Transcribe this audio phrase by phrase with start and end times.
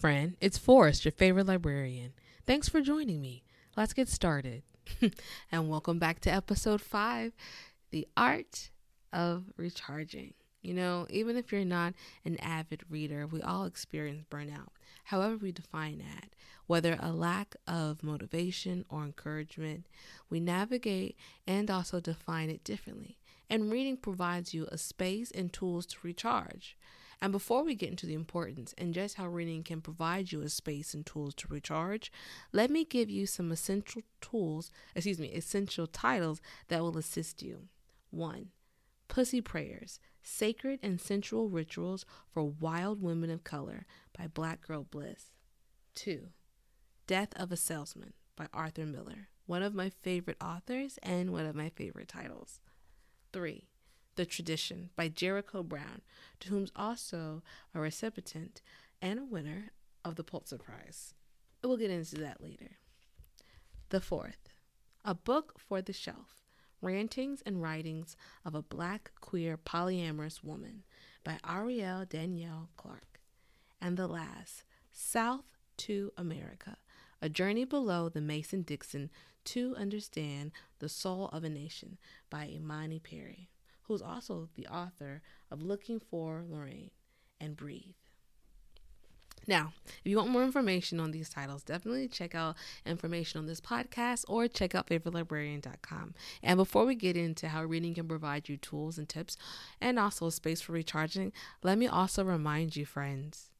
[0.00, 2.14] Friend, it's Forrest, your favorite librarian.
[2.46, 3.42] Thanks for joining me.
[3.76, 4.62] Let's get started.
[5.52, 7.34] and welcome back to episode five
[7.90, 8.70] The Art
[9.12, 10.32] of Recharging.
[10.62, 11.92] You know, even if you're not
[12.24, 14.68] an avid reader, we all experience burnout.
[15.04, 16.30] However, we define that,
[16.66, 19.84] whether a lack of motivation or encouragement,
[20.30, 21.14] we navigate
[21.46, 23.18] and also define it differently.
[23.50, 26.78] And reading provides you a space and tools to recharge.
[27.22, 30.48] And before we get into the importance and just how reading can provide you a
[30.48, 32.10] space and tools to recharge,
[32.52, 37.68] let me give you some essential tools, excuse me, essential titles that will assist you.
[38.10, 38.48] 1.
[39.08, 45.32] Pussy Prayers Sacred and Sensual Rituals for Wild Women of Color by Black Girl Bliss.
[45.94, 46.28] 2.
[47.06, 51.56] Death of a Salesman by Arthur Miller, one of my favorite authors and one of
[51.56, 52.60] my favorite titles.
[53.32, 53.69] 3.
[54.20, 56.02] The Tradition by Jericho Brown,
[56.40, 57.42] to whom's also
[57.74, 58.60] a recipient
[59.00, 59.72] and a winner
[60.04, 61.14] of the Pulitzer Prize.
[61.64, 62.72] We'll get into that later.
[63.88, 64.50] The fourth,
[65.06, 66.42] A Book for the Shelf
[66.82, 70.82] Rantings and Writings of a Black Queer Polyamorous Woman
[71.24, 73.20] by Arielle Danielle Clark.
[73.80, 76.76] And the last, South to America
[77.22, 79.08] A Journey Below the Mason Dixon
[79.46, 81.96] to Understand the Soul of a Nation
[82.28, 83.48] by Imani Perry
[83.90, 86.92] who's also the author of Looking for Lorraine
[87.40, 87.96] and Breathe.
[89.48, 92.54] Now, if you want more information on these titles, definitely check out
[92.86, 96.14] information on this podcast or check out favoritelibrarian.com.
[96.40, 99.36] And before we get into how reading can provide you tools and tips
[99.80, 101.32] and also a space for recharging,
[101.64, 103.50] let me also remind you, friends,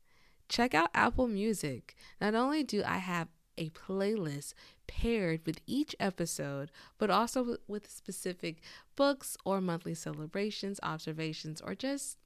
[0.49, 1.97] check out Apple Music.
[2.21, 3.27] Not only do I have
[3.61, 4.55] a playlist
[4.89, 8.61] paired with each episode, but also with specific
[8.97, 12.17] books or monthly celebrations, observations, or just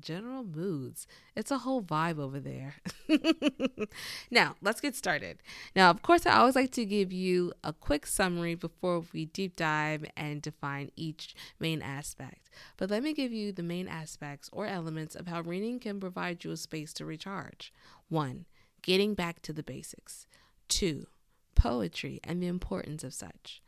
[0.00, 1.06] general moods.
[1.34, 2.76] It's a whole vibe over there.
[4.30, 5.42] now, let's get started.
[5.74, 9.56] Now, of course, I always like to give you a quick summary before we deep
[9.56, 12.50] dive and define each main aspect.
[12.76, 16.44] But let me give you the main aspects or elements of how reading can provide
[16.44, 17.72] you a space to recharge.
[18.08, 18.46] One,
[18.82, 20.26] getting back to the basics.
[20.68, 21.06] Two,
[21.54, 23.62] poetry and the importance of such.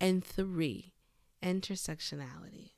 [0.00, 0.94] And three,
[1.42, 2.70] intersectionality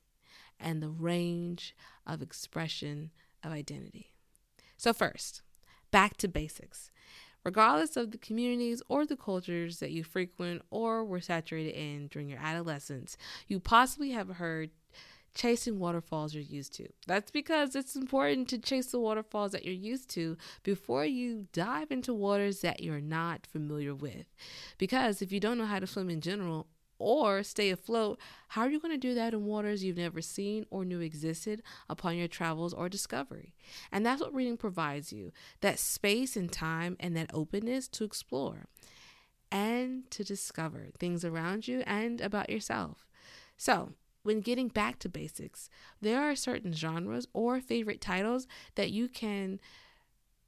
[0.59, 1.75] and the range
[2.05, 3.11] of expression
[3.43, 4.13] of identity.
[4.77, 5.41] So, first,
[5.91, 6.91] back to basics.
[7.43, 12.27] Regardless of the communities or the cultures that you frequent or were saturated in during
[12.27, 14.71] your adolescence, you possibly have heard
[15.35, 16.87] chasing waterfalls you're used to.
[17.05, 21.91] That's because it's important to chase the waterfalls that you're used to before you dive
[21.91, 24.25] into waters that you're not familiar with.
[24.77, 28.19] Because if you don't know how to swim in general, or stay afloat,
[28.49, 31.61] how are you going to do that in waters you've never seen or knew existed
[31.89, 33.53] upon your travels or discovery?
[33.91, 35.31] And that's what reading provides you
[35.61, 38.67] that space and time and that openness to explore
[39.51, 43.05] and to discover things around you and about yourself.
[43.57, 43.91] So,
[44.25, 45.69] when getting back to basics,
[46.01, 49.59] there are certain genres or favorite titles that you can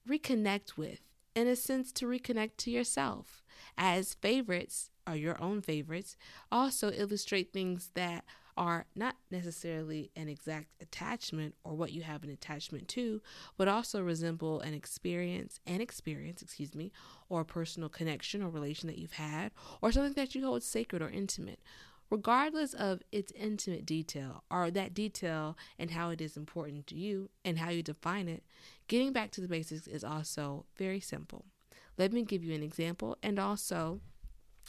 [0.09, 1.01] reconnect with,
[1.35, 3.43] in a sense, to reconnect to yourself,
[3.77, 6.17] as favorites are your own favorites,
[6.51, 8.25] also illustrate things that
[8.57, 13.21] are not necessarily an exact attachment or what you have an attachment to,
[13.57, 16.91] but also resemble an experience, an experience, excuse me,
[17.29, 19.51] or a personal connection or relation that you've had,
[19.83, 21.59] or something that you hold sacred or intimate
[22.09, 27.29] regardless of its intimate detail or that detail and how it is important to you
[27.43, 28.43] and how you define it,
[28.87, 31.45] getting back to the basics is also very simple.
[31.97, 34.01] Let me give you an example and also,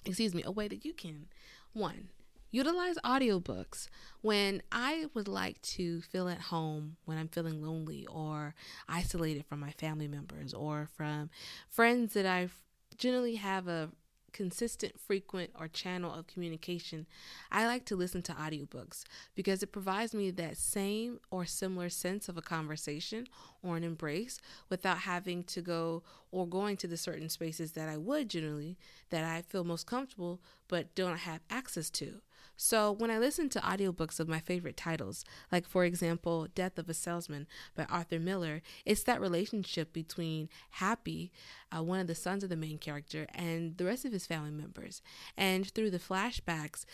[0.05, 1.27] excuse me, a way that you can.
[1.73, 2.09] One,
[2.51, 3.89] utilize audiobooks
[4.23, 8.55] when I would like to feel at home when I'm feeling lonely or
[8.89, 11.31] isolated from my family members or from
[11.69, 12.49] friends that I
[12.97, 13.91] generally have a
[14.33, 17.07] consistent, frequent, or channel of communication,
[17.51, 19.05] I like to listen to audiobooks
[19.35, 23.27] because it provides me that same or similar sense of a conversation
[23.63, 27.97] or an embrace without having to go or going to the certain spaces that I
[27.97, 28.77] would generally
[29.11, 32.21] that I feel most comfortable but don't have access to.
[32.61, 36.89] So when I listen to audiobooks of my favorite titles, like for example, Death of
[36.89, 37.47] a Salesman
[37.77, 41.31] by Arthur Miller, it's that relationship between Happy,
[41.75, 44.51] uh, one of the sons of the main character, and the rest of his family
[44.51, 45.01] members.
[45.37, 46.85] And through the flashbacks,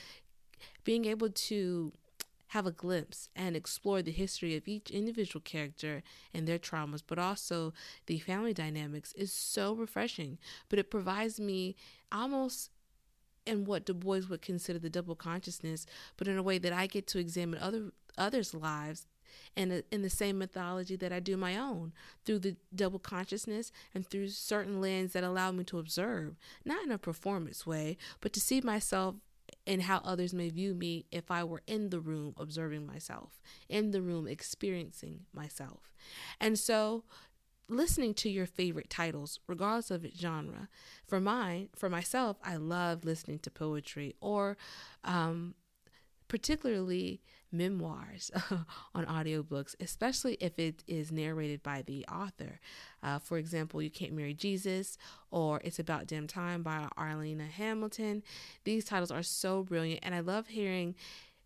[0.85, 1.93] being able to
[2.49, 6.03] have a glimpse and explore the history of each individual character
[6.35, 7.73] and their traumas, but also
[8.05, 10.37] the family dynamics is so refreshing.
[10.69, 11.75] But it provides me
[12.13, 12.71] almost
[13.47, 15.87] and what Du Bois would consider the double consciousness,
[16.17, 19.07] but in a way that I get to examine other others' lives
[19.57, 21.93] and in the same mythology that I do my own
[22.25, 26.93] through the double consciousness and through certain lens that allow me to observe, not in
[26.93, 29.17] a performance way, but to see myself
[29.67, 33.93] and how others may view me if I were in the room observing myself, in
[33.93, 35.93] the room experiencing myself.
[36.41, 37.05] And so
[37.69, 40.69] listening to your favorite titles, regardless of its genre.
[41.07, 44.57] For mine, for myself, I love listening to poetry or
[45.05, 45.55] um,
[46.29, 47.23] particularly
[47.53, 48.31] memoirs
[48.95, 52.59] on audiobooks, especially if it is narrated by the author.
[53.03, 54.99] Uh, for example, You Can't Marry Jesus
[55.31, 58.23] or It's About Damn Time by Arlan Hamilton.
[58.65, 60.97] These titles are so brilliant, and I love hearing,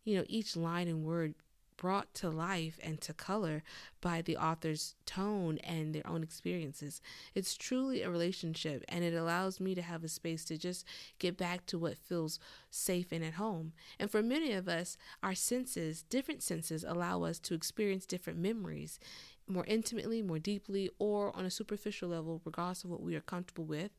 [0.04, 1.34] you know, each line and word
[1.78, 3.62] brought to life and to color
[4.02, 7.00] by the author's tone and their own experiences.
[7.34, 10.84] It's truly a relationship, and it allows me to have a space to just
[11.19, 12.38] get back to what feels
[12.70, 13.72] safe and at home.
[13.98, 19.00] And for many of us, our senses, different senses, allow us to experience different memories
[19.46, 23.64] more intimately, more deeply, or on a superficial level, regardless of what we are comfortable
[23.64, 23.92] with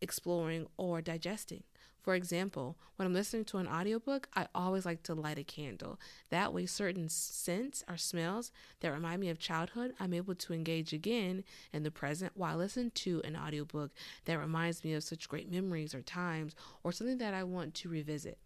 [0.00, 1.62] exploring or digesting.
[2.06, 5.98] For example, when I'm listening to an audiobook, I always like to light a candle.
[6.30, 10.92] That way, certain scents or smells that remind me of childhood, I'm able to engage
[10.92, 11.42] again
[11.72, 13.90] in the present while listening to an audiobook
[14.24, 16.54] that reminds me of such great memories or times
[16.84, 18.38] or something that I want to revisit.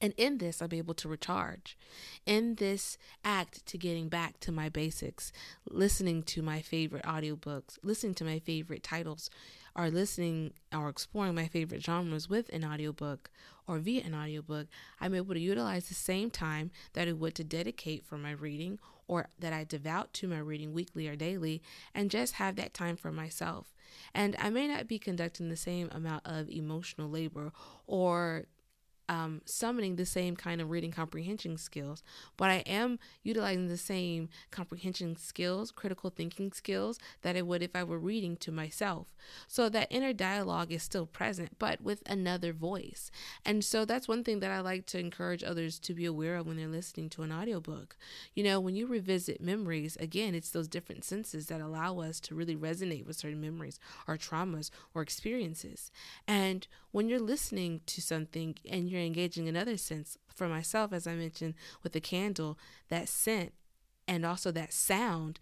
[0.00, 1.76] And in this, I'm able to recharge.
[2.26, 5.32] In this act to getting back to my basics,
[5.68, 9.28] listening to my favorite audiobooks, listening to my favorite titles,
[9.76, 13.30] or listening or exploring my favorite genres with an audiobook
[13.66, 14.68] or via an audiobook,
[15.00, 18.78] I'm able to utilize the same time that I would to dedicate for my reading
[19.06, 21.62] or that I devote to my reading weekly or daily
[21.94, 23.74] and just have that time for myself.
[24.14, 27.52] And I may not be conducting the same amount of emotional labor
[27.86, 28.46] or
[29.08, 32.02] um, summoning the same kind of reading comprehension skills,
[32.36, 37.74] but I am utilizing the same comprehension skills, critical thinking skills that I would if
[37.74, 39.08] I were reading to myself.
[39.46, 43.10] So that inner dialogue is still present, but with another voice.
[43.44, 46.46] And so that's one thing that I like to encourage others to be aware of
[46.46, 47.96] when they're listening to an audiobook.
[48.34, 52.34] You know, when you revisit memories, again, it's those different senses that allow us to
[52.34, 55.90] really resonate with certain memories or traumas or experiences.
[56.26, 61.14] And when you're listening to something and you're engaging another sense, for myself, as I
[61.14, 62.58] mentioned with the candle,
[62.88, 63.52] that scent
[64.06, 65.38] and also that sound,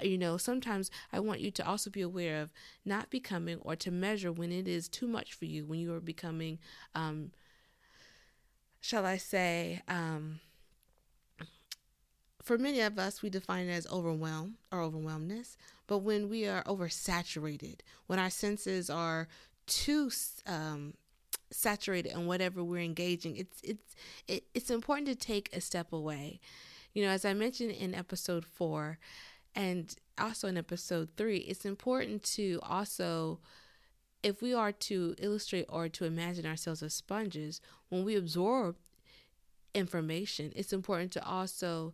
[0.00, 2.52] you know, sometimes I want you to also be aware of
[2.84, 6.00] not becoming or to measure when it is too much for you, when you are
[6.00, 6.58] becoming,
[6.94, 7.32] um,
[8.80, 10.40] shall I say, um,
[12.42, 15.56] for many of us, we define it as overwhelm or overwhelmness.
[15.88, 19.26] But when we are oversaturated, when our senses are
[19.66, 20.10] too
[20.46, 20.94] um,
[21.50, 23.94] saturated in whatever we're engaging, it's it's
[24.26, 26.40] it, it's important to take a step away.
[26.92, 28.98] You know, as I mentioned in episode four,
[29.54, 33.40] and also in episode three, it's important to also,
[34.22, 38.76] if we are to illustrate or to imagine ourselves as sponges, when we absorb
[39.74, 41.92] information, it's important to also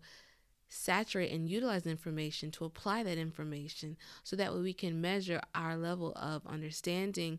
[0.68, 5.76] saturate and utilize information to apply that information so that way we can measure our
[5.76, 7.38] level of understanding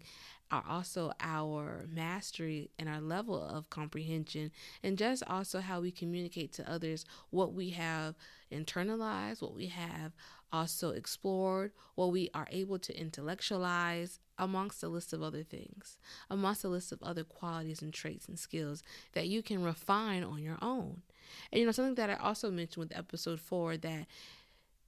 [0.53, 4.51] are also our mastery and our level of comprehension
[4.83, 8.15] and just also how we communicate to others what we have
[8.51, 10.12] internalized what we have
[10.51, 15.98] also explored what we are able to intellectualize amongst a list of other things
[16.29, 18.83] amongst a list of other qualities and traits and skills
[19.13, 21.01] that you can refine on your own.
[21.51, 24.05] And you know, something that I also mentioned with episode four that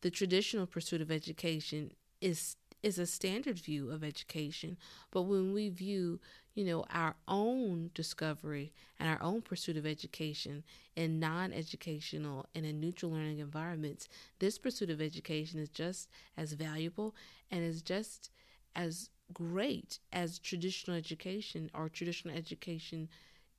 [0.01, 1.91] the traditional pursuit of education
[2.21, 2.55] is
[2.85, 4.77] is a standard view of education.
[5.09, 6.19] But when we view,
[6.53, 10.63] you know, our own discovery and our own pursuit of education
[10.95, 17.15] in non-educational and in neutral learning environments, this pursuit of education is just as valuable
[17.49, 18.29] and is just
[18.75, 23.09] as great as traditional education or traditional education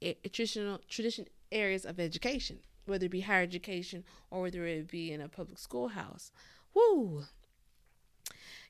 [0.01, 5.13] eh, traditional tradition areas of education whether it be higher education or whether it be
[5.13, 6.31] in a public schoolhouse.
[6.73, 7.25] Woo!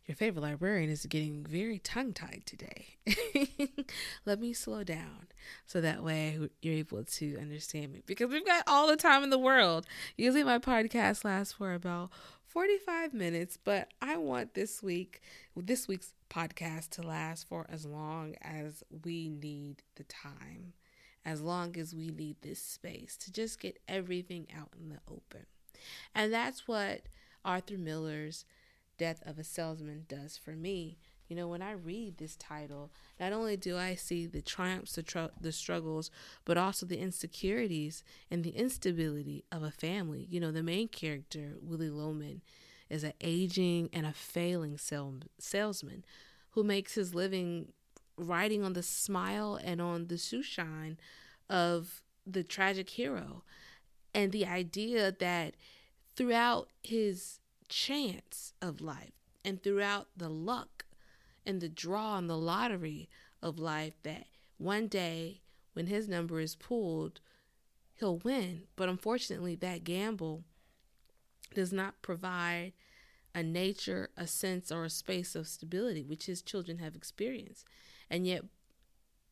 [0.07, 2.97] Your favorite librarian is getting very tongue tied today.
[4.25, 5.27] Let me slow down
[5.67, 9.31] so that way you're able to understand me because we've got all the time in
[9.31, 9.85] the world.
[10.17, 12.11] Usually my podcast lasts for about
[12.47, 15.21] 45 minutes, but I want this week,
[15.57, 20.73] this week's podcast to last for as long as we need the time
[21.27, 25.45] as long as we need this space to just get everything out in the open.
[26.15, 27.03] And that's what
[27.45, 28.45] Arthur Miller's
[28.99, 30.99] Death of a Salesman does for me
[31.29, 35.03] You know, when I read this title, not only do I see the triumphs, the,
[35.03, 36.11] tr- the struggles,
[36.45, 40.27] but also the insecurities and the instability of a family.
[40.31, 42.43] You know, the main character, Willy Loman,
[42.89, 46.05] is an aging and a failing sale- salesman
[46.51, 47.73] who makes his living
[48.17, 50.43] riding on the smile and on the shoe
[51.49, 53.43] of the tragic hero.
[54.15, 55.55] And the idea that
[56.17, 59.13] throughout his chance of life
[59.45, 60.85] and throughout the luck
[61.45, 63.09] and the draw and the lottery
[63.43, 64.27] of life that
[64.59, 65.41] one day
[65.75, 67.21] when his number is pulled,
[67.95, 68.63] he'll win.
[68.77, 70.45] But unfortunately, that gamble
[71.55, 72.73] does not provide
[73.35, 77.67] a nature, a sense, or a space of stability, which his children have experienced.
[78.09, 78.45] And yet,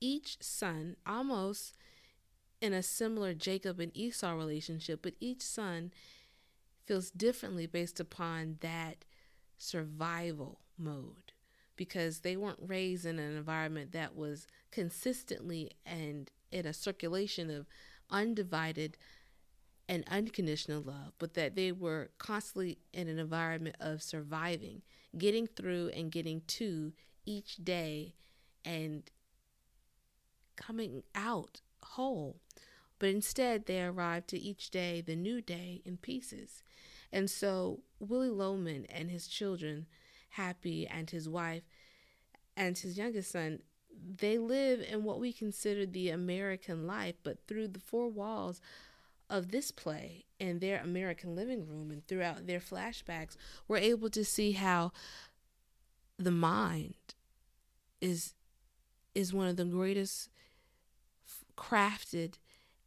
[0.00, 1.74] each son, almost
[2.60, 5.92] in a similar Jacob and Esau relationship, but each son
[6.86, 9.04] feels differently based upon that
[9.58, 11.32] survival mode
[11.76, 17.66] because they weren't raised in an environment that was consistently and in a circulation of
[18.10, 18.96] undivided
[19.88, 24.82] and unconditional love, but that they were constantly in an environment of surviving,
[25.18, 26.92] getting through and getting to
[27.26, 28.14] each day
[28.64, 29.10] and
[30.56, 32.36] coming out whole.
[33.04, 36.62] But instead, they arrived to each day, the new day, in pieces.
[37.12, 39.84] And so, Willy Loman and his children,
[40.30, 41.64] Happy and his wife,
[42.56, 43.58] and his youngest son,
[43.92, 48.62] they live in what we consider the American life, but through the four walls
[49.28, 53.36] of this play in their American living room and throughout their flashbacks,
[53.68, 54.92] we're able to see how
[56.18, 56.94] the mind
[58.00, 58.32] is
[59.14, 60.30] is one of the greatest
[61.54, 62.36] crafted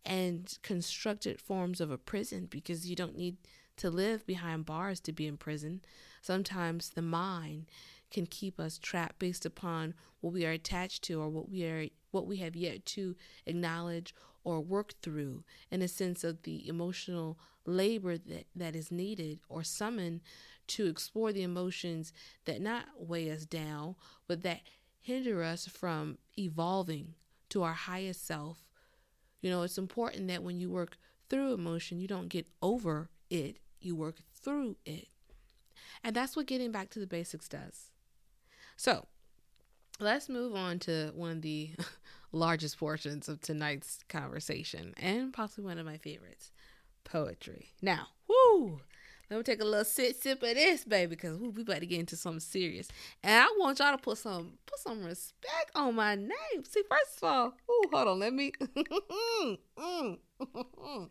[0.07, 3.35] and constructed forms of a prison because you don't need
[3.75, 5.81] to live behind bars to be in prison.
[6.21, 7.65] Sometimes the mind
[8.09, 11.87] can keep us trapped based upon what we are attached to or what we are
[12.11, 17.37] what we have yet to acknowledge or work through in a sense of the emotional
[17.65, 20.21] labor that, that is needed or summoned
[20.67, 22.13] to explore the emotions
[22.45, 23.93] that not weigh us down
[24.25, 24.61] but that
[25.01, 27.13] hinder us from evolving
[27.49, 28.66] to our highest self
[29.41, 30.97] you know it's important that when you work
[31.29, 35.07] through emotion you don't get over it you work through it
[36.03, 37.91] and that's what getting back to the basics does
[38.75, 39.05] so
[39.99, 41.71] let's move on to one of the
[42.31, 46.51] largest portions of tonight's conversation and possibly one of my favorites
[47.07, 47.69] poetry.
[47.81, 48.81] Now, whoo!
[49.29, 51.99] Let me take a little sip sip of this, baby, because we about to get
[51.99, 52.87] into something serious.
[53.23, 56.63] And I want y'all to put some put some respect on my name.
[56.63, 58.51] See, first of all, ooh, hold on, let me.
[59.79, 61.03] Mm-hmm.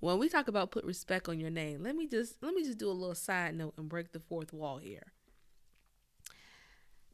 [0.00, 2.78] when we talk about put respect on your name, let me just let me just
[2.78, 5.12] do a little side note and break the fourth wall here.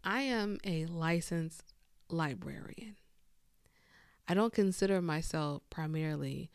[0.05, 1.62] I am a licensed
[2.09, 2.97] librarian.
[4.29, 6.51] I don't consider myself primarily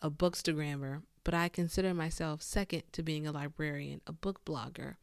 [0.00, 4.94] a bookstagrammer, but I consider myself second to being a librarian, a book blogger.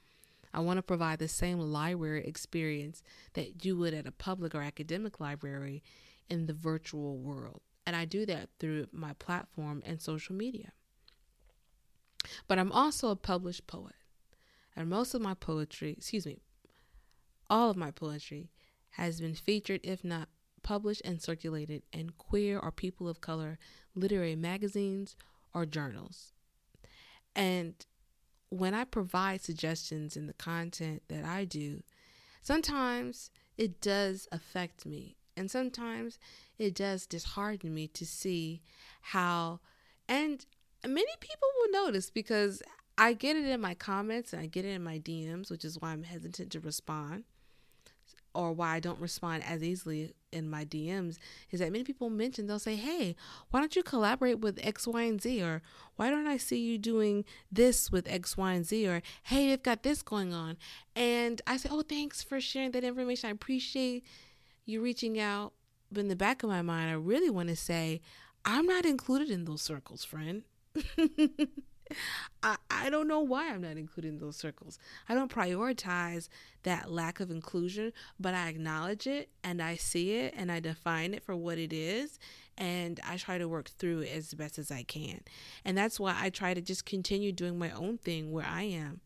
[0.56, 3.04] I want to provide the same library experience
[3.34, 5.84] that you would at a public or academic library
[6.28, 7.62] in the virtual world.
[7.86, 10.72] And I do that through my platform and social media.
[12.48, 13.94] But I'm also a published poet.
[14.76, 16.40] And most of my poetry, excuse me,
[17.52, 18.50] all of my poetry
[18.94, 20.30] has been featured, if not
[20.64, 23.60] published and circulated in queer or people of color
[23.94, 25.16] literary magazines
[25.56, 26.34] or journals.
[27.36, 27.74] And
[28.50, 31.82] when I provide suggestions in the content that I do,
[32.44, 35.16] sometimes it does affect me.
[35.38, 36.20] And sometimes
[36.60, 38.62] it does dishearten me to see
[39.02, 39.60] how,
[40.08, 40.46] and
[40.86, 42.62] many people will notice because
[42.98, 45.82] I get it in my comments and I get it in my DMs, which is
[45.82, 47.24] why I'm hesitant to respond
[48.36, 51.18] or why I don't respond as easily in my DMs
[51.50, 53.16] is that many people mention they'll say, "Hey,
[53.50, 55.62] why don't you collaborate with X, Y, and Z?" or
[55.96, 59.64] "Why don't I see you doing this with X, Y, and Z?" or "Hey, they've
[59.64, 60.58] got this going on,"
[60.96, 63.30] and I say, "Oh, thanks for sharing that information.
[63.30, 64.04] I appreciate
[64.66, 65.54] you reaching out."
[65.92, 68.02] But in the back of my mind, I really want to say,
[68.44, 70.44] "I'm not included in those circles, friend."
[72.44, 74.80] I, I don't know why I'm not included in those circles.
[75.08, 76.30] I don't prioritize
[76.64, 81.14] that lack of inclusion, but I acknowledge it and I see it and I define
[81.14, 82.20] it for what it is
[82.58, 85.22] and I try to work through it as best as I can.
[85.64, 89.02] And that's why I try to just continue doing my own thing where I am.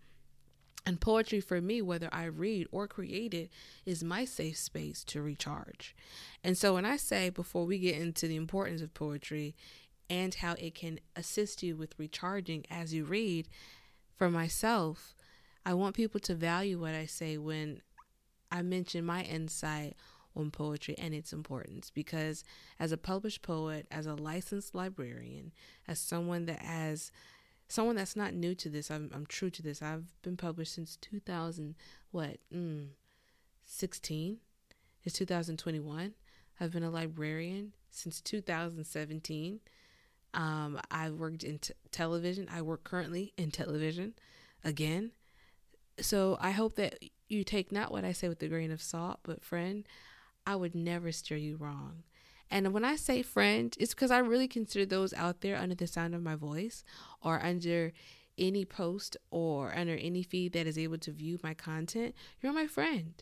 [0.86, 3.52] And poetry for me, whether I read or create it,
[3.86, 5.96] is my safe space to recharge.
[6.44, 9.56] And so when I say before we get into the importance of poetry,
[10.10, 13.48] and how it can assist you with recharging as you read.
[14.18, 15.16] For myself,
[15.66, 17.82] I want people to value what I say when
[18.52, 19.96] I mention my insight
[20.36, 22.44] on poetry and its importance because
[22.80, 25.52] as a published poet, as a licensed librarian,
[25.88, 27.12] as someone that has
[27.68, 29.82] someone that's not new to this, I'm, I'm true to this.
[29.82, 31.76] I've been published since 2000,
[32.12, 32.88] what, mm,
[33.66, 34.38] 16?
[35.04, 36.14] It's 2021.
[36.60, 39.60] I've been a librarian since 2017.
[40.34, 42.48] Um, I've worked in t- television.
[42.52, 44.14] I work currently in television
[44.64, 45.12] again.
[46.00, 49.20] So I hope that you take not what I say with a grain of salt,
[49.24, 49.88] but friend,
[50.46, 52.04] I would never steer you wrong.
[52.52, 55.88] And when I say friend, it's because I really consider those out there under the
[55.88, 56.84] sound of my voice
[57.22, 57.94] or under
[58.38, 62.16] any post or under any feed that is able to view my content.
[62.42, 63.22] You're my friend.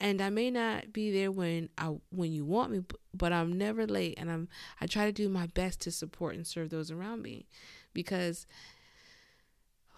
[0.00, 2.82] And I may not be there when I when you want me,
[3.14, 4.48] but I'm never late and I'm
[4.80, 7.46] I try to do my best to support and serve those around me
[7.92, 8.46] because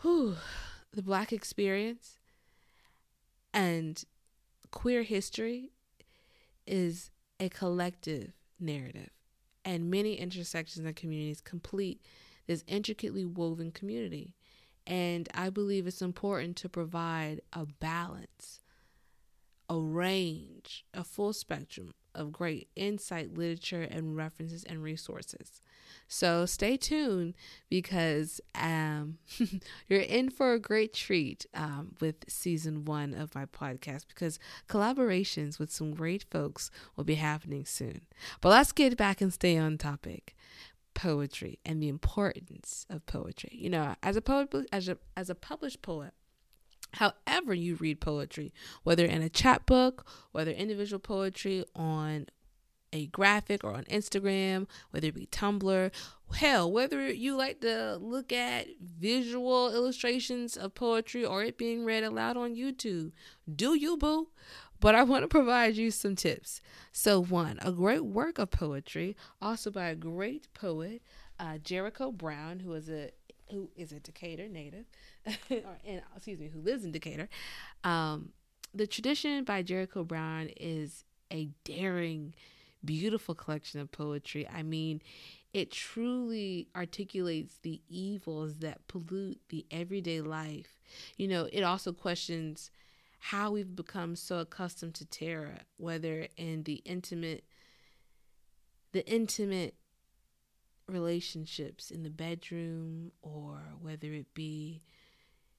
[0.02, 0.36] whew,
[0.92, 2.18] the black experience
[3.52, 4.04] and
[4.70, 5.70] queer history
[6.66, 7.10] is
[7.40, 9.10] a collective narrative,
[9.64, 12.00] and many intersections and communities complete
[12.46, 14.34] this intricately woven community.
[14.86, 18.60] And I believe it's important to provide a balance,
[19.68, 25.60] a range, a full spectrum of great insight, literature, and references and resources.
[26.08, 27.34] So stay tuned
[27.68, 29.18] because um,
[29.88, 35.58] you're in for a great treat um, with season one of my podcast because collaborations
[35.58, 38.02] with some great folks will be happening soon.
[38.40, 40.34] But let's get back and stay on topic
[40.94, 43.50] poetry and the importance of poetry.
[43.52, 46.14] You know, as a poet, as a as a published poet,
[46.94, 48.52] however you read poetry,
[48.82, 52.26] whether in a chapbook, whether individual poetry on
[52.92, 55.90] a graphic or on Instagram, whether it be Tumblr,
[56.34, 62.04] hell, whether you like to look at visual illustrations of poetry or it being read
[62.04, 63.12] aloud on YouTube,
[63.54, 64.28] do you, boo?
[64.80, 66.60] But I want to provide you some tips.
[66.92, 71.02] So, one, a great work of poetry, also by a great poet,
[71.38, 73.10] uh, Jericho Brown, who is a
[73.50, 74.86] who is a Decatur native,
[75.50, 77.28] or and excuse me, who lives in Decatur.
[77.84, 78.30] Um,
[78.74, 82.34] the tradition by Jericho Brown is a daring
[82.84, 84.48] beautiful collection of poetry.
[84.48, 85.02] I mean,
[85.52, 90.78] it truly articulates the evils that pollute the everyday life.
[91.16, 92.70] You know, it also questions
[93.18, 97.44] how we've become so accustomed to terror, whether in the intimate
[98.92, 99.74] the intimate
[100.88, 104.82] relationships in the bedroom or whether it be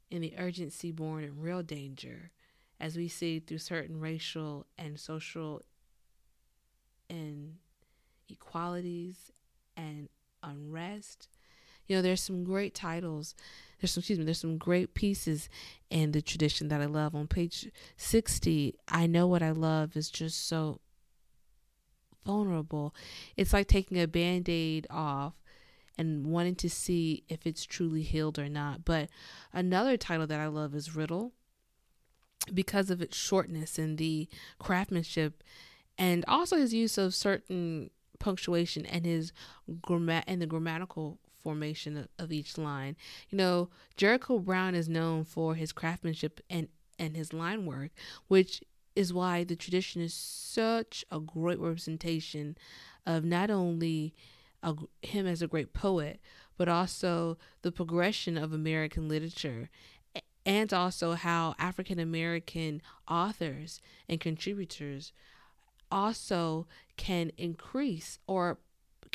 [0.09, 2.31] in the urgency born in real danger
[2.79, 5.61] as we see through certain racial and social
[7.09, 7.55] and
[8.29, 9.31] equalities
[9.75, 10.09] and
[10.43, 11.27] unrest.
[11.87, 13.33] You know, there's some great titles.
[13.79, 15.49] There's some, excuse me, there's some great pieces
[15.89, 17.15] in the tradition that I love.
[17.15, 20.81] On page 60, I Know What I Love is just so
[22.27, 22.93] vulnerable.
[23.37, 25.33] It's like taking a band aid off
[25.97, 28.85] and wanting to see if it's truly healed or not.
[28.85, 29.09] But
[29.53, 31.31] another title that I love is Riddle
[32.53, 34.27] because of its shortness and the
[34.59, 35.41] craftsmanship
[35.97, 39.31] and also his use of certain punctuation and his
[39.81, 42.95] grammat and the grammatical formation of, of each line.
[43.29, 46.67] You know, Jericho Brown is known for his craftsmanship and
[46.99, 47.91] and his line work,
[48.27, 48.63] which
[48.97, 52.57] is why the tradition is such a great representation
[53.05, 54.15] of not only
[54.63, 56.19] a, him as a great poet,
[56.57, 59.69] but also the progression of American literature
[60.47, 63.79] and also how African American authors
[64.09, 65.11] and contributors
[65.91, 68.57] also can increase or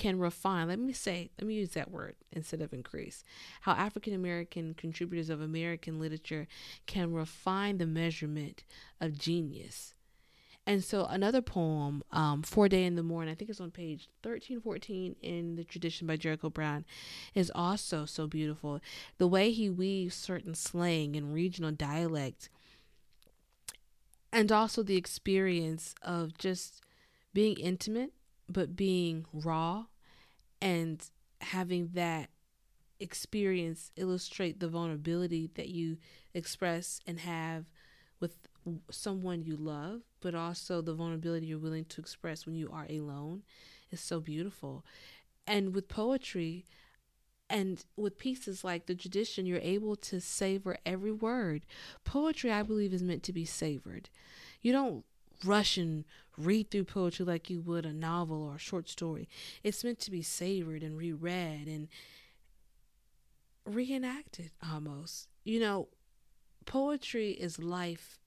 [0.03, 0.67] can refine.
[0.67, 3.23] Let me say, let me use that word instead of increase.
[3.61, 6.49] How African American contributors of American literature
[6.87, 8.65] can refine the measurement
[9.01, 9.95] of genius.
[10.67, 14.61] And so another poem, um, Foreday in the Morning, I think it's on page 13,
[14.61, 16.85] 14 in the tradition by Jericho Brown,
[17.33, 18.81] is also so beautiful.
[19.19, 22.51] The way he weaves certain slang and regional dialect
[24.33, 26.81] and also the experience of just
[27.33, 28.15] being intimate
[28.49, 29.85] but being raw
[30.62, 32.31] and having that
[33.01, 35.98] experience illustrate the vulnerability that you
[36.35, 37.66] express and have
[38.20, 38.46] with
[38.90, 43.42] someone you love but also the vulnerability you're willing to express when you are alone
[43.90, 44.85] is so beautiful
[45.46, 46.64] and with poetry
[47.53, 51.66] and with pieces like the tradition, you're able to savor every word.
[52.03, 54.09] Poetry, I believe, is meant to be savored.
[54.62, 55.05] You don't
[55.44, 56.05] rush and
[56.37, 59.28] read through poetry like you would a novel or a short story.
[59.62, 61.88] It's meant to be savored and reread and
[63.64, 65.28] reenacted almost.
[65.44, 65.88] You know,
[66.64, 68.18] poetry is life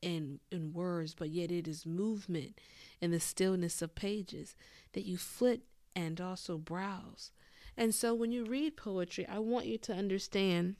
[0.00, 2.58] in in words, but yet it is movement
[3.00, 4.56] in the stillness of pages
[4.92, 5.62] that you flit
[5.94, 7.30] and also browse.
[7.76, 10.76] And so when you read poetry, I want you to understand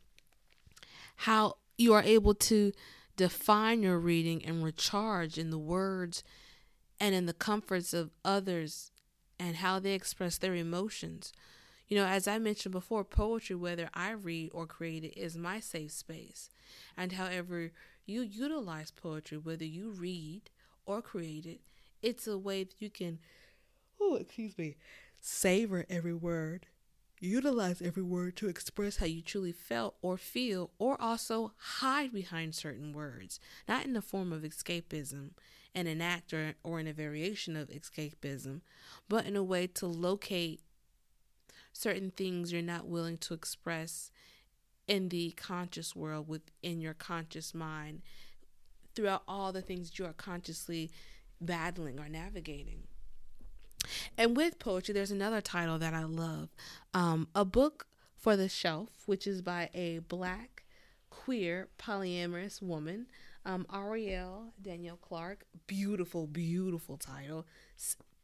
[1.16, 2.72] how you are able to
[3.22, 6.24] define your reading and recharge in the words
[6.98, 8.90] and in the comforts of others
[9.38, 11.32] and how they express their emotions.
[11.86, 15.60] You know, as I mentioned before, poetry, whether I read or create it, is my
[15.60, 16.50] safe space.
[16.96, 17.70] And however
[18.06, 20.50] you utilize poetry, whether you read
[20.84, 21.60] or create it,
[22.02, 23.20] it's a way that you can,
[24.00, 24.74] oh, excuse me,
[25.20, 26.66] savor every word
[27.24, 32.52] Utilize every word to express how you truly felt or feel, or also hide behind
[32.52, 35.30] certain words, not in the form of escapism
[35.72, 38.60] and an act or, or in a variation of escapism,
[39.08, 40.62] but in a way to locate
[41.72, 44.10] certain things you're not willing to express
[44.88, 48.02] in the conscious world within your conscious mind
[48.96, 50.90] throughout all the things you are consciously
[51.40, 52.82] battling or navigating.
[54.16, 56.48] And with poetry, there's another title that I love
[56.94, 60.62] um, A Book for the Shelf, which is by a black,
[61.10, 63.06] queer, polyamorous woman,
[63.44, 65.44] um, Ariel Danielle Clark.
[65.66, 67.46] Beautiful, beautiful title.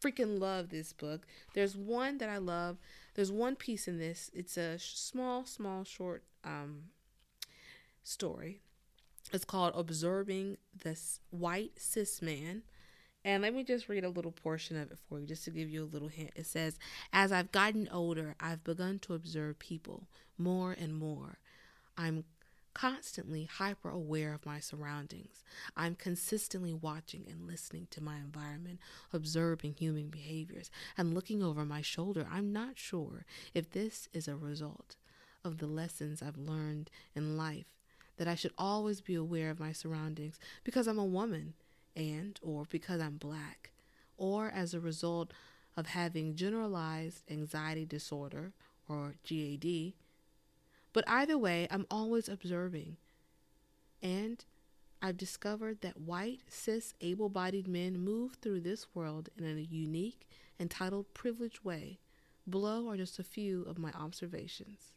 [0.00, 1.26] Freaking love this book.
[1.54, 2.78] There's one that I love.
[3.14, 4.30] There's one piece in this.
[4.32, 6.84] It's a small, small, short um,
[8.04, 8.60] story.
[9.32, 10.96] It's called Observing the
[11.30, 12.62] White Cis Man
[13.28, 15.68] and let me just read a little portion of it for you, just to give
[15.68, 16.30] you a little hint.
[16.34, 16.78] It says,
[17.12, 20.04] As I've gotten older, I've begun to observe people
[20.38, 21.36] more and more.
[21.94, 22.24] I'm
[22.72, 25.44] constantly hyper aware of my surroundings.
[25.76, 28.78] I'm consistently watching and listening to my environment,
[29.12, 32.26] observing human behaviors, and looking over my shoulder.
[32.32, 34.96] I'm not sure if this is a result
[35.44, 37.66] of the lessons I've learned in life
[38.16, 41.52] that I should always be aware of my surroundings because I'm a woman
[41.98, 43.72] and or because I'm black
[44.16, 45.32] or as a result
[45.76, 48.52] of having generalized anxiety disorder
[48.88, 49.92] or GAD.
[50.92, 52.96] But either way, I'm always observing.
[54.02, 54.44] And
[55.02, 60.28] I've discovered that white, cis, able bodied men move through this world in a unique,
[60.58, 61.98] entitled, privileged way.
[62.48, 64.92] Below are just a few of my observations.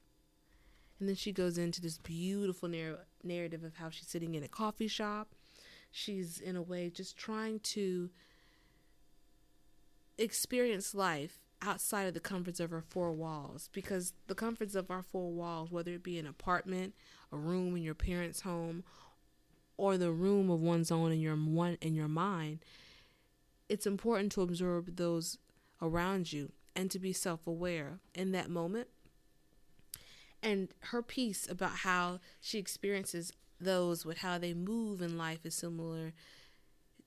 [1.00, 4.48] And then she goes into this beautiful narr- narrative of how she's sitting in a
[4.48, 5.36] coffee shop
[5.92, 8.10] she's in a way just trying to
[10.18, 13.70] experience life outside of the comforts of her four walls.
[13.72, 16.94] Because the comforts of our four walls whether it be an apartment
[17.32, 18.84] a room in your parents home
[19.78, 22.60] or the room of one's own in your one in your mind
[23.72, 25.38] it's important to observe those
[25.82, 28.90] around you and to be self-aware in that moment.
[30.44, 33.32] And her piece about how she experiences
[33.64, 36.14] those with how they move in life is similar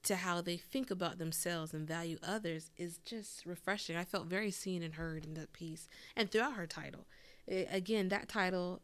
[0.05, 3.97] to how they think about themselves and value others is just refreshing.
[3.97, 7.07] I felt very seen and heard in that piece and throughout her title.
[7.47, 8.83] It, again, that title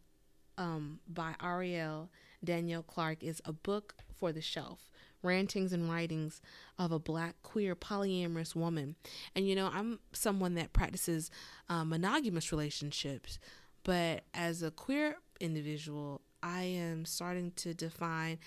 [0.56, 2.10] um, by Ariel
[2.42, 4.90] Danielle Clark is A Book for the Shelf
[5.22, 6.40] Rantings and Writings
[6.78, 8.96] of a Black Queer Polyamorous Woman.
[9.34, 11.30] And you know, I'm someone that practices
[11.68, 13.38] uh, monogamous relationships,
[13.84, 18.38] but as a queer individual, I am starting to define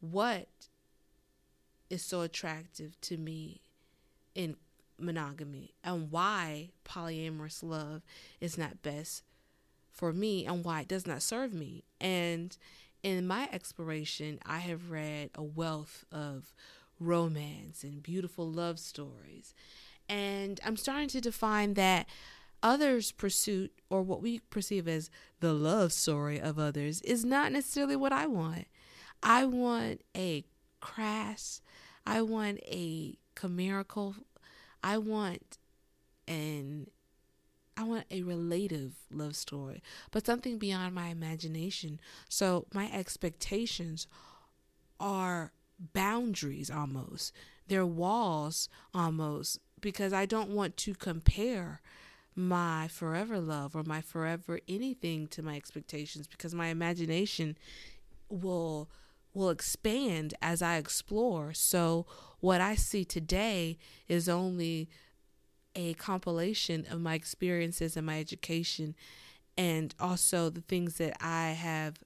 [0.00, 0.48] what
[1.90, 3.60] is so attractive to me
[4.34, 4.56] in
[4.98, 8.02] monogamy and why polyamorous love
[8.40, 9.22] is not best
[9.90, 11.84] for me and why it does not serve me.
[12.00, 12.56] And
[13.02, 16.54] in my exploration, I have read a wealth of
[16.98, 19.54] romance and beautiful love stories.
[20.08, 22.06] And I'm starting to define that
[22.62, 27.96] others' pursuit or what we perceive as the love story of others is not necessarily
[27.96, 28.66] what I want.
[29.22, 30.44] I want a
[30.80, 31.60] crass,
[32.06, 34.16] I want a chimerical,
[34.82, 35.58] I want
[36.26, 36.88] an
[37.74, 42.00] I want a relative love story, but something beyond my imagination.
[42.28, 44.06] So my expectations
[45.00, 47.32] are boundaries almost.
[47.66, 51.80] They're walls almost because I don't want to compare
[52.34, 57.56] my forever love or my forever anything to my expectations because my imagination
[58.28, 58.88] will
[59.34, 61.54] will expand as I explore.
[61.54, 62.06] So
[62.40, 64.90] what I see today is only
[65.74, 68.94] a compilation of my experiences and my education
[69.56, 71.96] and also the things that I have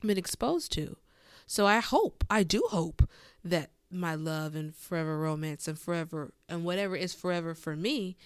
[0.00, 0.96] been exposed to.
[1.46, 3.08] So I hope, I do hope
[3.44, 8.16] that my love and forever romance and forever and whatever is forever for me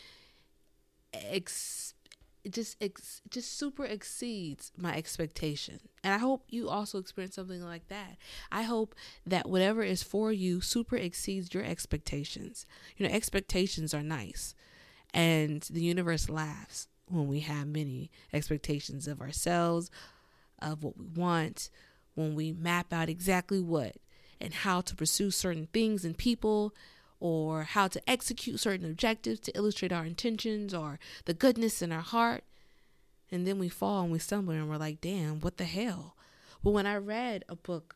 [1.15, 1.95] ex-
[2.45, 5.81] it just ex- just super exceeds my expectation.
[6.03, 8.17] And i hope you also experience something like that.
[8.51, 8.95] I hope
[9.27, 12.67] that whatever is for you super exceeds your expectations.
[12.97, 14.55] You know expectations are nice
[15.15, 19.91] and the universe laughs when we have many expectations of ourselves
[20.61, 21.71] of what we want
[22.15, 23.97] when we map out exactly what
[24.41, 26.75] and how to pursue certain things and people
[27.23, 32.01] or how to execute certain objectives to illustrate our intentions or the goodness in our
[32.01, 32.43] heart.
[33.31, 36.17] And then we fall and we stumble and we're like, damn, what the hell?
[36.65, 37.95] But when I read a book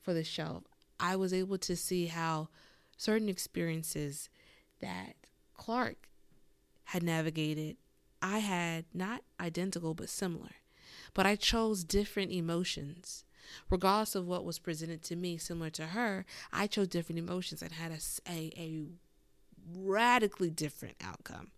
[0.00, 0.62] for the shelf,
[0.98, 2.48] I was able to see how
[2.96, 4.30] certain experiences
[4.80, 5.14] that
[5.52, 6.08] Clark
[6.84, 7.76] had navigated,
[8.22, 10.52] I had not identical but similar.
[11.12, 13.23] But I chose different emotions
[13.70, 17.72] regardless of what was presented to me, similar to her, I chose different emotions and
[17.72, 17.98] had a,
[18.30, 18.86] a, a
[19.74, 21.50] radically different outcome.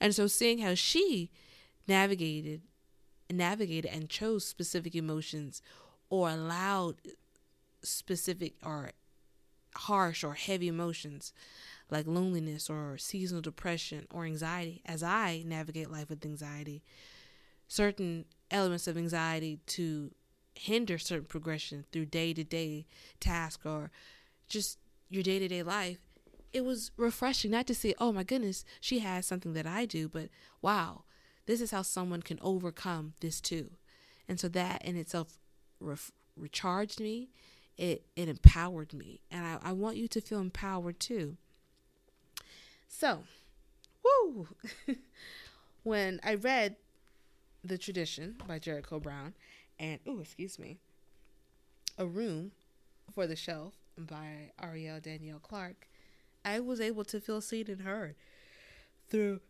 [0.00, 1.30] And so seeing how she
[1.86, 2.62] navigated
[3.32, 5.62] navigated and chose specific emotions
[6.08, 6.96] or allowed
[7.82, 8.90] specific or
[9.76, 11.32] harsh or heavy emotions
[11.90, 16.82] like loneliness or seasonal depression or anxiety as I navigate life with anxiety
[17.68, 20.10] certain elements of anxiety to
[20.60, 22.84] hinder certain progression through day to day
[23.18, 23.90] task or
[24.46, 25.98] just your day to day life,
[26.52, 30.06] it was refreshing not to say, oh my goodness, she has something that I do,
[30.08, 30.28] but
[30.60, 31.04] wow,
[31.46, 33.70] this is how someone can overcome this too.
[34.28, 35.38] And so that in itself
[35.80, 35.96] re-
[36.36, 37.30] recharged me,
[37.78, 39.20] it, it empowered me.
[39.30, 41.38] And I, I want you to feel empowered too.
[42.86, 43.22] So,
[44.04, 44.48] woo!
[45.84, 46.76] when I read
[47.64, 49.32] The Tradition by Jericho Brown,
[49.80, 50.78] and oh, excuse me,
[51.98, 52.52] a room
[53.14, 55.88] for the shelf by Arielle Danielle Clark,
[56.44, 58.14] I was able to feel seen and heard
[59.08, 59.40] through.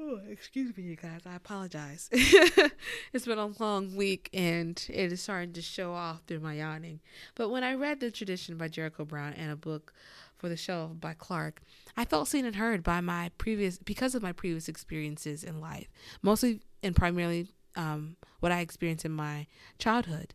[0.00, 1.22] Oh, excuse me, you guys.
[1.26, 2.08] I apologize.
[2.12, 7.00] it's been a long week and it is starting to show off through my yawning.
[7.34, 9.92] But when I read The Tradition by Jericho Brown and a book
[10.36, 11.62] for the shelf by Clark,
[11.96, 15.88] I felt seen and heard by my previous because of my previous experiences in life,
[16.22, 19.46] mostly and primarily um, what I experienced in my
[19.78, 20.34] childhood,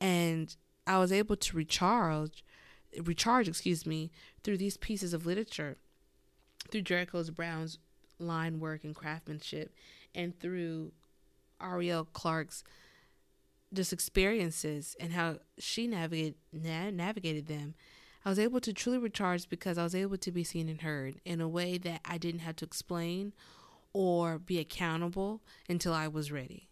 [0.00, 0.54] and
[0.86, 2.44] I was able to recharge,
[3.02, 4.10] recharge, excuse me,
[4.42, 5.76] through these pieces of literature,
[6.70, 7.78] through Jericho's Brown's
[8.18, 9.74] line work and craftsmanship,
[10.14, 10.92] and through
[11.60, 12.62] Ariel Clark's
[13.72, 17.74] just experiences and how she navigated na- navigated them.
[18.24, 21.16] I was able to truly recharge because I was able to be seen and heard
[21.24, 23.32] in a way that I didn't have to explain
[23.94, 26.68] or be accountable until I was ready.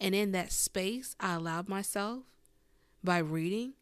[0.00, 2.24] And in that space, I allowed myself
[3.04, 3.74] by reading.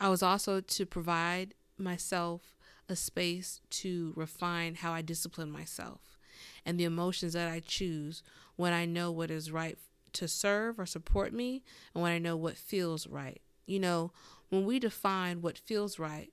[0.00, 2.56] I was also to provide myself
[2.88, 6.18] a space to refine how I discipline myself
[6.64, 8.22] and the emotions that I choose
[8.56, 9.76] when I know what is right
[10.14, 11.62] to serve or support me
[11.94, 13.40] and when I know what feels right.
[13.66, 14.12] You know,
[14.48, 16.32] when we define what feels right,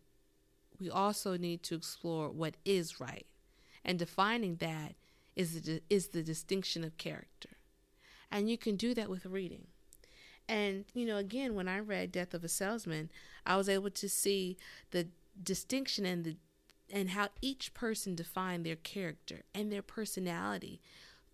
[0.80, 3.26] we also need to explore what is right.
[3.84, 4.96] And defining that
[5.38, 7.52] is the, is the distinction of character.
[8.32, 9.68] And you can do that with reading.
[10.50, 13.12] And, you know, again, when I read Death of a Salesman,
[13.46, 14.58] I was able to see
[14.92, 15.08] the
[15.42, 16.38] distinction and the
[16.90, 20.80] and how each person defined their character and their personality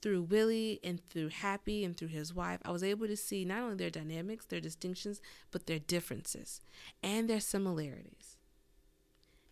[0.02, 2.60] through Willy and through Happy and through his wife.
[2.66, 6.60] I was able to see not only their dynamics, their distinctions, but their differences
[7.04, 8.38] and their similarities.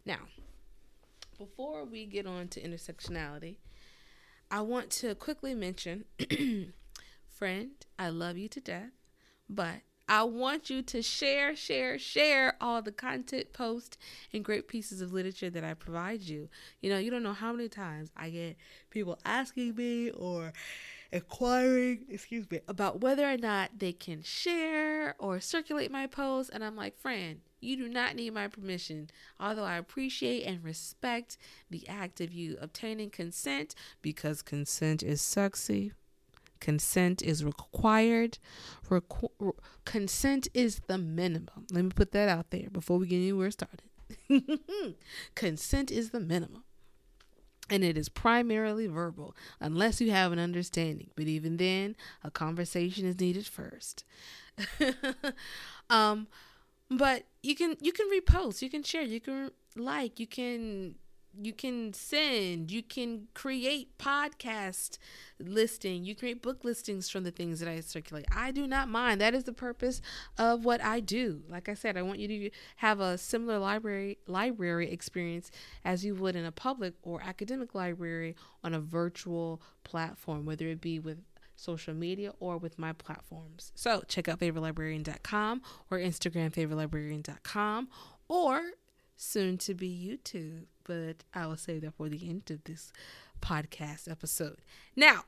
[0.03, 0.21] Now,
[1.37, 3.57] before we get on to intersectionality,
[4.51, 6.03] I want to quickly mention
[7.29, 8.91] friend, I love you to death,
[9.49, 9.75] but
[10.09, 13.97] I want you to share, share, share all the content, posts,
[14.33, 16.49] and great pieces of literature that I provide you.
[16.81, 18.57] You know, you don't know how many times I get
[18.89, 20.51] people asking me or
[21.11, 26.49] inquiring, excuse me, about whether or not they can share or circulate my posts.
[26.49, 31.37] And I'm like, friend, you do not need my permission, although I appreciate and respect
[31.69, 35.93] the act of you obtaining consent because consent is sexy
[36.61, 38.37] consent is required.
[38.87, 41.65] Requ- consent is the minimum.
[41.71, 43.81] Let me put that out there before we get anywhere started.
[45.35, 46.63] consent is the minimum.
[47.71, 51.09] And it is primarily verbal, unless you have an understanding.
[51.15, 54.03] But even then, a conversation is needed first.
[55.89, 56.27] um,
[56.89, 60.95] but you can you can repost, you can share, you can like, you can
[61.39, 64.97] you can send, you can create podcast
[65.39, 68.25] listing, you create book listings from the things that I circulate.
[68.35, 69.21] I do not mind.
[69.21, 70.01] That is the purpose
[70.37, 71.41] of what I do.
[71.49, 75.51] Like I said, I want you to have a similar library library experience
[75.85, 80.81] as you would in a public or academic library on a virtual platform, whether it
[80.81, 81.19] be with
[81.55, 83.71] social media or with my platforms.
[83.75, 87.89] So check out favoritelibrarian.com or Instagram favoritelibrarian.com
[88.27, 88.61] or
[89.15, 92.91] soon to be YouTube, but I will save that for the end of this
[93.41, 94.57] podcast episode.
[94.95, 95.25] Now,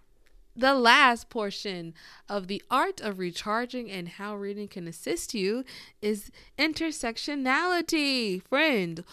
[0.56, 1.94] the last portion
[2.30, 5.64] of the art of recharging and how reading can assist you
[6.02, 8.44] is intersectionality.
[8.48, 9.04] Friend,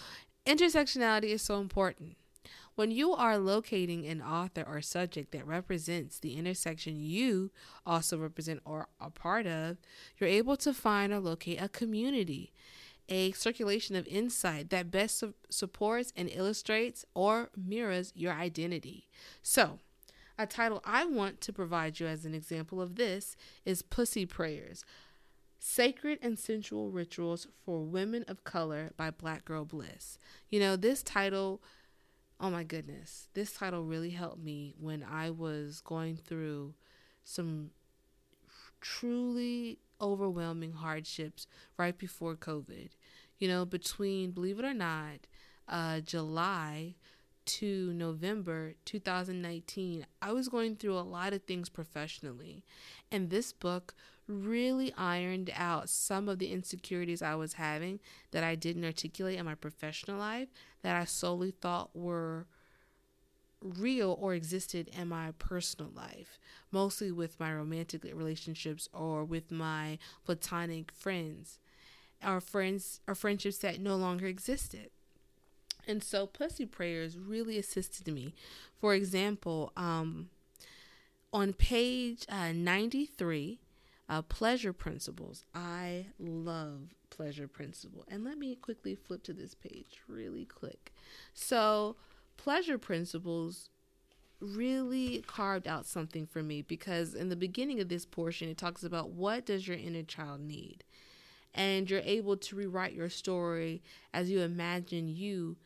[0.47, 2.17] intersectionality is so important.
[2.75, 7.51] When you are locating an author or subject that represents the intersection you
[7.85, 9.79] also represent or are part of,
[10.19, 12.53] you're able to find or locate a community
[13.11, 19.09] a circulation of insight that best su- supports and illustrates or mirrors your identity.
[19.43, 19.81] So,
[20.39, 24.85] a title I want to provide you as an example of this is Pussy Prayers
[25.59, 30.17] Sacred and Sensual Rituals for Women of Color by Black Girl Bliss.
[30.49, 31.61] You know, this title,
[32.41, 36.73] oh my goodness, this title really helped me when I was going through
[37.25, 37.73] some
[38.81, 41.47] truly overwhelming hardships
[41.77, 42.89] right before COVID
[43.41, 45.27] you know, between, believe it or not,
[45.67, 46.95] uh, July
[47.47, 52.63] to November 2019, I was going through a lot of things professionally.
[53.11, 53.95] And this book
[54.29, 57.99] really ironed out some of the insecurities I was having
[58.31, 60.49] that I didn't articulate in my professional life
[60.83, 62.47] that I solely thought were
[63.63, 66.39] real or existed in my personal life,
[66.71, 71.59] mostly with my romantic relationships or with my platonic friends
[72.23, 74.91] our friends our friendships that no longer existed.
[75.87, 78.35] And so pussy prayers really assisted me.
[78.81, 80.29] For example, um,
[81.33, 83.61] on page uh, 93,
[84.09, 85.45] uh, pleasure principles.
[85.55, 88.05] I love pleasure principle.
[88.09, 90.93] And let me quickly flip to this page really quick.
[91.33, 91.97] So,
[92.37, 93.71] pleasure principles
[94.41, 98.83] really carved out something for me because in the beginning of this portion it talks
[98.83, 100.83] about what does your inner child need
[101.55, 103.83] and you're able to rewrite your story
[104.13, 105.57] as you imagine you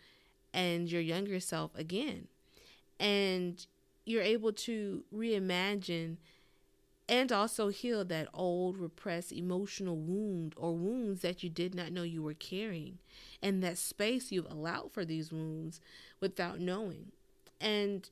[0.52, 2.28] and your younger self again.
[2.98, 3.64] And
[4.04, 6.16] you're able to reimagine
[7.08, 12.02] and also heal that old repressed emotional wound or wounds that you did not know
[12.02, 12.98] you were carrying
[13.42, 15.80] and that space you've allowed for these wounds
[16.20, 17.12] without knowing.
[17.60, 18.08] And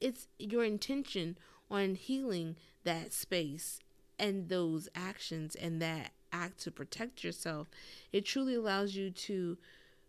[0.00, 1.38] it's your intention
[1.70, 3.78] on healing that space
[4.18, 7.68] and those actions and that act to protect yourself,
[8.12, 9.56] it truly allows you to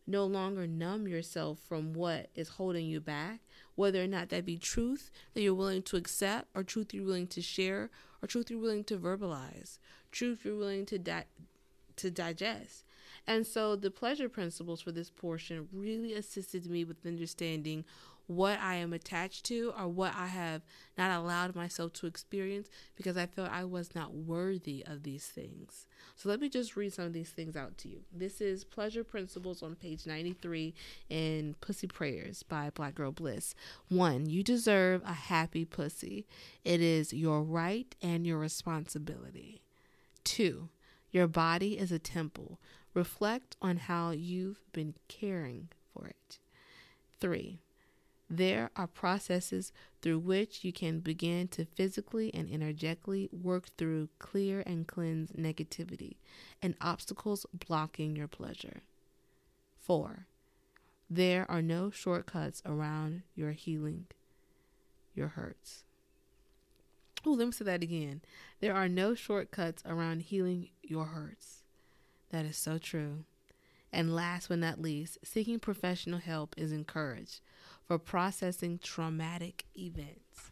[0.05, 3.41] no longer numb yourself from what is holding you back,
[3.75, 7.27] whether or not that be truth that you're willing to accept, or truth you're willing
[7.27, 7.89] to share,
[8.21, 9.79] or truth you're willing to verbalize,
[10.11, 11.25] truth you're willing to di-
[11.97, 12.85] to digest.
[13.25, 17.83] And so the pleasure principles for this portion really assisted me with understanding
[18.27, 20.61] what I am attached to or what I have
[20.97, 25.87] not allowed myself to experience because I felt I was not worthy of these things.
[26.15, 28.01] So let me just read some of these things out to you.
[28.11, 30.73] This is Pleasure Principles on page 93
[31.09, 33.55] in Pussy Prayers by Black Girl Bliss.
[33.87, 36.27] One, you deserve a happy pussy.
[36.65, 39.61] It is your right and your responsibility.
[40.23, 40.69] Two,
[41.11, 42.59] your body is a temple.
[42.93, 46.39] Reflect on how you've been caring for it.
[47.19, 47.61] Three,
[48.29, 54.63] there are processes through which you can begin to physically and energetically work through clear
[54.65, 56.17] and cleanse negativity
[56.61, 58.81] and obstacles blocking your pleasure.
[59.79, 60.27] 4.
[61.09, 64.07] There are no shortcuts around your healing
[65.17, 65.83] your hurts.
[67.25, 68.21] Oh, let me say that again.
[68.59, 71.63] There are no shortcuts around healing your hurts.
[72.29, 73.25] That is so true.
[73.91, 77.41] And last but not least, seeking professional help is encouraged
[77.87, 80.51] for processing traumatic events.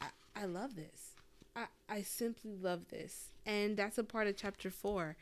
[0.00, 1.14] I, I love this.
[1.56, 3.32] I, I simply love this.
[3.44, 5.16] And that's a part of chapter four.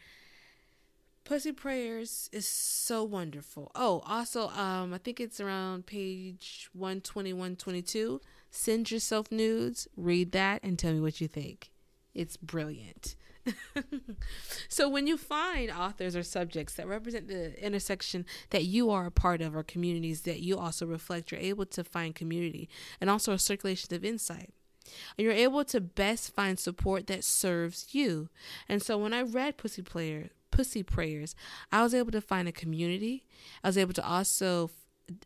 [1.25, 3.73] Pussy Prayers is so wonderful.
[3.75, 8.21] Oh, also, um, I think it's around page 120, 122.
[8.53, 11.71] Send yourself nudes, read that, and tell me what you think.
[12.15, 13.17] It's brilliant.
[14.69, 19.11] so when you find authors or subjects that represent the intersection that you are a
[19.11, 22.69] part of or communities that you also reflect, you're able to find community
[23.01, 24.53] and also a circulation of insight.
[25.17, 28.29] And you're able to best find support that serves you.
[28.69, 31.35] And so when I read Pussy Player Pussy Prayers,
[31.73, 33.25] I was able to find a community.
[33.63, 34.71] I was able to also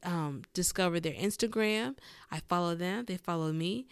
[0.02, 1.96] um, discover their Instagram.
[2.30, 3.86] I follow them, they follow me.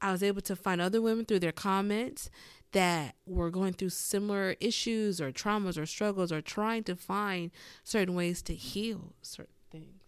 [0.00, 2.30] I was able to find other women through their comments
[2.72, 7.50] that were going through similar issues or traumas or struggles or trying to find
[7.84, 10.02] certain ways to heal certain things.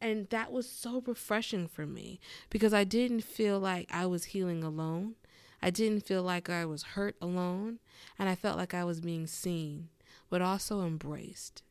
[0.00, 2.20] And that was so refreshing for me
[2.50, 5.14] because I didn't feel like I was healing alone.
[5.62, 7.78] I didn't feel like I was hurt alone.
[8.18, 9.88] And I felt like I was being seen,
[10.28, 11.62] but also embraced.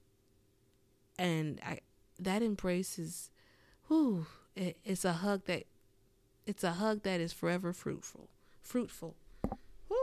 [1.19, 1.79] And I,
[2.19, 3.29] that embrace is,
[3.87, 5.63] whew, it, it's a hug that,
[6.45, 8.29] it's a hug that is forever fruitful,
[8.61, 9.15] fruitful.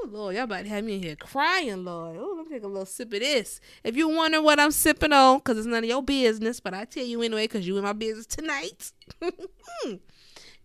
[0.04, 2.16] Oh Lord, y'all about to have me in here crying, Lord.
[2.18, 3.60] Oh, let me take a little sip of this.
[3.84, 6.86] If you wonder what I'm sipping on, cause it's none of your business, but I
[6.86, 8.92] tell you anyway, cause you in my business tonight.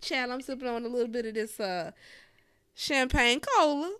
[0.02, 1.92] Chad, I'm sipping on a little bit of this uh
[2.74, 3.96] champagne cola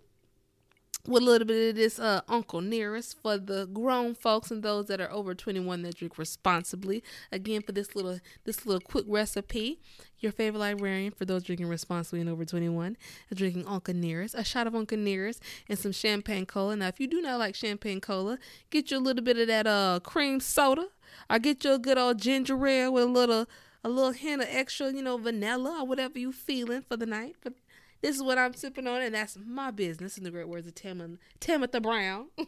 [1.08, 4.86] with a little bit of this uh, Uncle Nearest for the grown folks and those
[4.86, 7.02] that are over 21 that drink responsibly.
[7.32, 9.80] Again, for this little this little quick recipe,
[10.18, 12.98] your favorite librarian for those drinking responsibly and over 21
[13.30, 16.76] is drinking Uncle Nearest, a shot of Uncle Nearest, and some champagne cola.
[16.76, 18.38] Now, if you do not like champagne cola,
[18.70, 20.88] get you a little bit of that uh cream soda,
[21.30, 23.46] or get you a good old ginger ale with a little
[23.82, 27.36] a little hint of extra, you know, vanilla or whatever you feeling for the night.
[27.42, 27.54] But
[28.00, 30.16] this is what I'm sipping on, and that's my business.
[30.18, 32.26] In the great words of Tim Timothy Brown.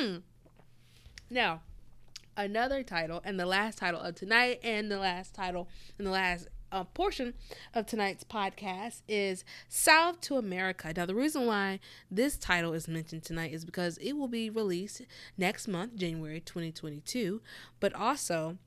[0.00, 0.22] mm.
[1.30, 1.62] Now,
[2.36, 6.48] another title, and the last title of tonight, and the last title, and the last
[6.72, 7.34] uh, portion
[7.72, 10.92] of tonight's podcast is South to America.
[10.94, 11.78] Now, the reason why
[12.10, 15.02] this title is mentioned tonight is because it will be released
[15.38, 17.40] next month, January 2022,
[17.78, 18.58] but also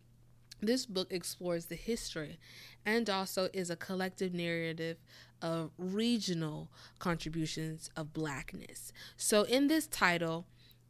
[0.62, 2.40] this book explores the history
[2.86, 4.98] and also is a collective narrative
[5.42, 8.92] of regional contributions of blackness.
[9.18, 10.46] So in this title,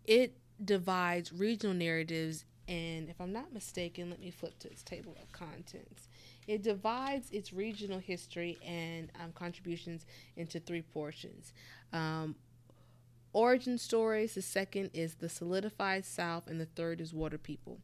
[0.06, 5.16] it divides regional narratives and if I'm not mistaken, let me flip to its table
[5.22, 6.10] of contents.
[6.48, 10.06] It divides its regional history and um, contributions
[10.36, 11.54] into three portions.
[11.94, 12.36] Um,
[13.32, 17.80] origin stories, the second is the solidified South, and the third is water people.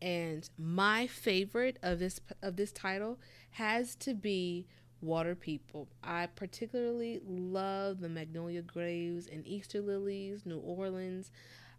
[0.00, 3.18] And my favorite of this of this title
[3.52, 4.66] has to be
[5.00, 5.88] Water People.
[6.02, 11.30] I particularly love the magnolia graves and Easter lilies, New Orleans.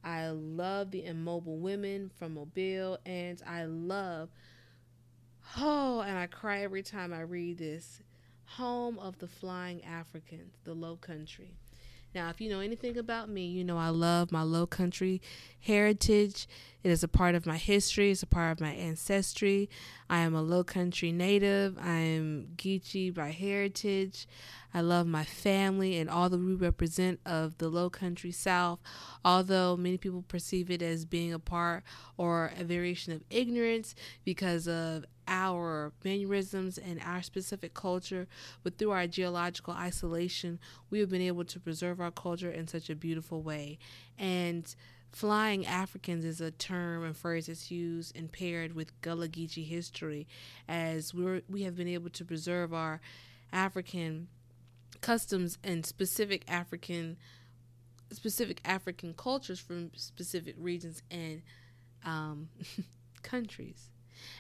[0.04, 4.30] I love the immobile women from Mobile, and I love
[5.58, 8.02] oh, and I cry every time I read this.
[8.46, 11.58] Home of the Flying Africans, the Low Country.
[12.16, 15.22] Now, if you know anything about me, you know I love my low country
[15.60, 16.48] heritage.
[16.82, 19.70] It is a part of my history, it's a part of my ancestry.
[20.10, 21.78] I am a low country native.
[21.78, 24.28] I am Geechee by heritage.
[24.74, 28.80] I love my family and all that we represent of the low country south,
[29.26, 31.84] although many people perceive it as being a part
[32.16, 33.94] or a variation of ignorance
[34.24, 38.28] because of our mannerisms and our specific culture,
[38.64, 40.60] but through our geological isolation,
[40.90, 43.78] we have been able to preserve our culture in such a beautiful way.
[44.18, 44.74] And
[45.12, 50.28] flying Africans is a term and phrase that's used and paired with Gullah Geechee history,
[50.68, 53.00] as we we have been able to preserve our
[53.54, 54.28] African
[55.02, 57.18] customs and specific African
[58.12, 61.42] specific African cultures from specific regions and
[62.06, 62.50] um,
[63.24, 63.90] countries.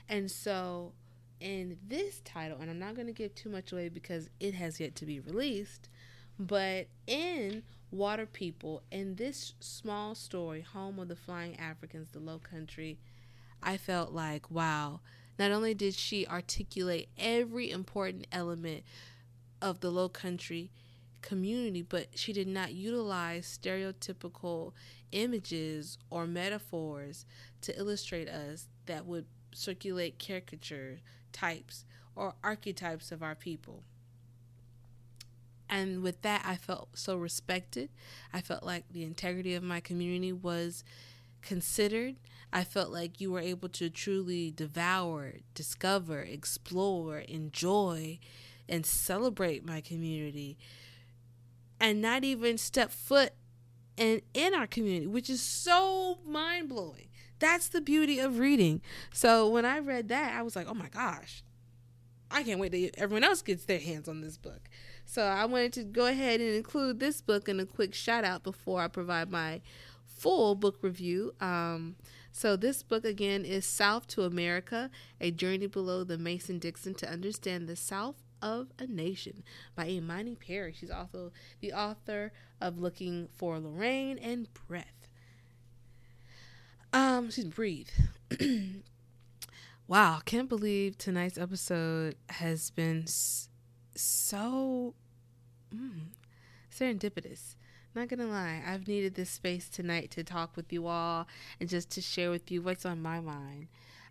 [0.09, 0.93] And so,
[1.39, 4.79] in this title, and I'm not going to give too much away because it has
[4.79, 5.89] yet to be released,
[6.39, 12.39] but in Water People, in this small story, Home of the Flying Africans, the Low
[12.39, 12.99] Country,
[13.61, 14.99] I felt like, wow,
[15.39, 18.83] not only did she articulate every important element
[19.61, 20.71] of the Low Country
[21.21, 24.73] community, but she did not utilize stereotypical
[25.11, 27.25] images or metaphors
[27.61, 30.99] to illustrate us that would circulate caricature
[31.31, 31.85] types
[32.15, 33.83] or archetypes of our people.
[35.69, 37.89] And with that, I felt so respected.
[38.31, 40.83] I felt like the integrity of my community was
[41.41, 42.15] considered.
[42.53, 48.19] I felt like you were able to truly devour, discover, explore, enjoy,
[48.69, 50.57] and celebrate my community
[51.79, 53.33] and not even step foot
[53.97, 57.07] in, in our community, which is so mind blowing.
[57.39, 58.81] That's the beauty of reading.
[59.13, 61.43] So when I read that, I was like, oh my gosh,
[62.31, 64.69] I can't wait till everyone else gets their hands on this book.
[65.05, 68.43] So I wanted to go ahead and include this book in a quick shout out
[68.43, 69.61] before I provide my
[70.05, 71.33] full book review.
[71.39, 71.95] Um,
[72.31, 74.89] so this book again is South to America:
[75.21, 79.43] A Journey Below the Mason Dixon to Understand the South of a Nation
[79.75, 80.73] by Imani Perry.
[80.73, 81.31] She's also
[81.61, 85.04] the author of Looking for Lorraine and Breath.
[86.95, 87.89] Um, she's breathe.
[89.87, 94.93] wow, can't believe tonight's episode has been so
[95.75, 96.05] mm,
[96.73, 97.55] serendipitous.
[97.95, 101.27] Not gonna lie, I've needed this space tonight to talk with you all
[101.59, 103.67] and just to share with you what's on my mind.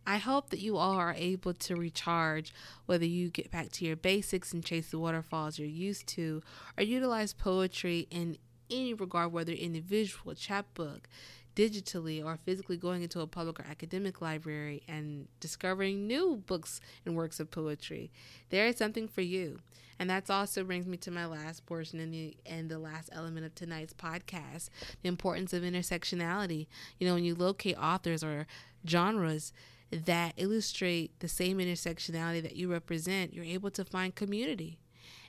[0.07, 2.53] I hope that you all are able to recharge,
[2.85, 6.43] whether you get back to your basics and chase the waterfalls you're used to,
[6.77, 8.37] or utilize poetry in
[8.71, 11.09] any regard, whether in the visual chapbook,
[11.55, 17.17] digitally, or physically going into a public or academic library and discovering new books and
[17.17, 18.11] works of poetry.
[18.51, 19.61] There is something for you.
[19.99, 23.47] And that also brings me to my last portion and the and the last element
[23.47, 24.69] of tonight's podcast,
[25.03, 26.67] the importance of intersectionality.
[26.99, 28.47] You know, when you locate authors or
[28.87, 29.53] genres
[29.91, 34.79] that illustrate the same intersectionality that you represent, you're able to find community.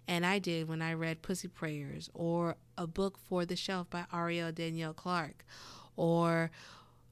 [0.07, 4.05] And I did when I read Pussy Prayers or a book for the shelf by
[4.13, 5.43] Ariel Danielle Clark
[5.95, 6.51] or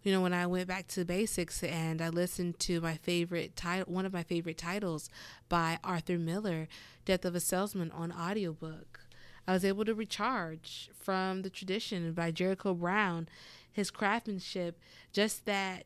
[0.04, 3.94] you know when I went back to basics and I listened to my favorite title
[3.94, 5.10] one of my favorite titles
[5.50, 6.68] by Arthur Miller,
[7.06, 9.00] Death of a Salesman on audiobook.
[9.48, 13.28] I was able to recharge from the tradition by Jericho Brown,
[13.72, 14.80] his craftsmanship,
[15.12, 15.86] just that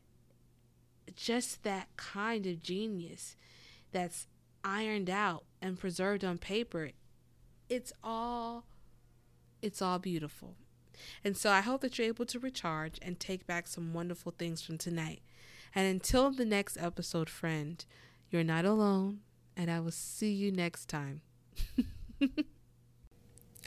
[1.16, 3.36] just that kind of genius
[3.92, 4.26] that's
[4.64, 6.90] ironed out and preserved on paper.
[7.68, 8.64] It's all
[9.60, 10.54] it's all beautiful.
[11.24, 14.62] And so I hope that you're able to recharge and take back some wonderful things
[14.62, 15.22] from tonight.
[15.74, 17.84] And until the next episode, friend,
[18.30, 19.20] you're not alone,
[19.56, 21.22] and I will see you next time.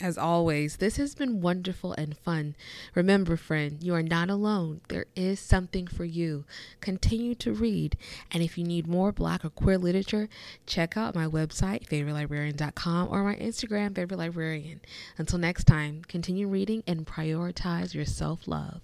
[0.02, 2.56] As always, this has been wonderful and fun.
[2.96, 4.80] Remember, friend, you are not alone.
[4.88, 6.44] There is something for you.
[6.80, 7.96] Continue to read.
[8.32, 10.28] And if you need more black or queer literature,
[10.66, 14.80] check out my website, favoritelibrarian.com, or my Instagram, favorite librarian.
[15.18, 18.80] Until next time, continue reading and prioritize your self love.